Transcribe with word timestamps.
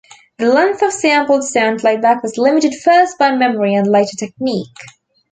The 0.39 0.47
length 0.51 0.81
of 0.81 0.93
sampled 0.93 1.43
sound 1.43 1.81
playback 1.81 2.23
was 2.23 2.39
limited 2.39 2.73
first 2.73 3.19
by 3.19 3.35
memory 3.35 3.75
and 3.75 3.85
later 3.85 4.17
technique. 4.17 4.65